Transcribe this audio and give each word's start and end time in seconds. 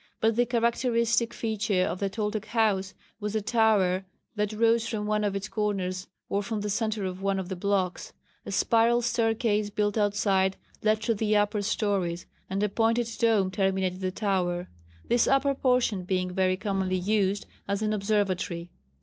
But 0.19 0.35
the 0.35 0.47
characteristic 0.47 1.31
feature 1.31 1.83
of 1.83 1.99
the 1.99 2.09
Toltec 2.09 2.45
house 2.45 2.95
was 3.19 3.33
the 3.33 3.41
tower 3.43 4.03
that 4.35 4.51
rose 4.51 4.87
from 4.87 5.05
one 5.05 5.23
of 5.23 5.35
its 5.35 5.47
corners 5.47 6.07
or 6.27 6.41
from 6.41 6.61
the 6.61 6.71
centre 6.71 7.05
of 7.05 7.21
one 7.21 7.37
of 7.37 7.49
the 7.49 7.55
blocks. 7.55 8.11
A 8.43 8.51
spiral 8.51 9.03
staircase 9.03 9.69
built 9.69 9.99
outside 9.99 10.57
led 10.81 11.03
to 11.03 11.13
the 11.13 11.35
upper 11.37 11.61
stories, 11.61 12.25
and 12.49 12.63
a 12.63 12.69
pointed 12.69 13.09
dome 13.19 13.51
terminated 13.51 13.99
the 14.01 14.09
tower 14.09 14.69
this 15.07 15.27
upper 15.27 15.53
portion 15.53 16.03
being 16.03 16.31
very 16.33 16.57
commonly 16.57 16.97
used 16.97 17.45
as 17.67 17.83
an 17.83 17.93
observatory. 17.93 18.71